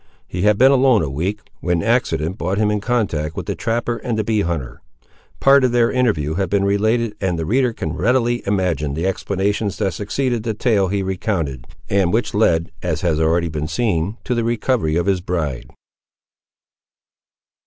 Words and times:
He 0.27 0.41
had 0.41 0.57
been 0.57 0.71
alone 0.71 1.03
a 1.03 1.11
week, 1.11 1.41
when 1.59 1.83
accident 1.83 2.39
brought 2.39 2.57
him 2.57 2.71
in 2.71 2.81
contact 2.81 3.35
with 3.35 3.45
the 3.45 3.53
trapper 3.53 3.97
and 3.97 4.17
the 4.17 4.23
bee 4.23 4.41
hunter. 4.41 4.81
Part 5.39 5.63
of 5.63 5.73
their 5.73 5.91
interview 5.91 6.33
has 6.33 6.47
been 6.47 6.65
related, 6.65 7.13
and 7.21 7.37
the 7.37 7.45
reader 7.45 7.71
can 7.71 7.93
readily 7.93 8.41
imagine 8.47 8.95
the 8.95 9.05
explanations 9.05 9.77
that 9.77 9.93
succeeded 9.93 10.41
the 10.41 10.55
tale 10.55 10.87
he 10.87 11.03
recounted, 11.03 11.67
and 11.87 12.11
which 12.11 12.33
led, 12.33 12.71
as 12.81 13.01
has 13.01 13.19
already 13.19 13.47
been 13.47 13.67
seen, 13.67 14.17
to 14.23 14.33
the 14.33 14.43
recovery 14.43 14.95
of 14.95 15.05
his 15.05 15.21
bride. 15.21 15.69